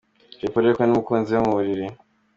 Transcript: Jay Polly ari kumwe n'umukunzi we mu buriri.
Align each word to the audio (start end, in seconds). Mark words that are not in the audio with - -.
Jay 0.39 0.49
Polly 0.51 0.67
ari 0.67 0.75
kumwe 0.75 0.87
n'umukunzi 0.87 1.31
we 1.33 1.39
mu 1.45 1.51
buriri. 1.57 1.85